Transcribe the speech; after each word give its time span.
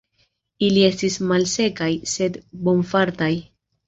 Ili 0.67 0.85
estis 0.85 1.17
malsekaj, 1.31 1.89
sed 2.13 2.39
bonfartaj. 2.69 3.29